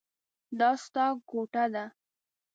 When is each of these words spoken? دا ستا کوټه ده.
دا 0.59 0.69
ستا 0.83 1.05
کوټه 1.29 1.65
ده. 1.73 1.85